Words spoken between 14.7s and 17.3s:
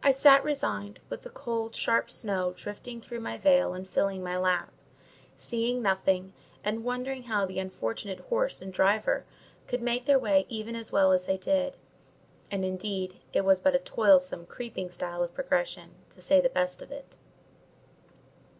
style of progression, to say the best of it.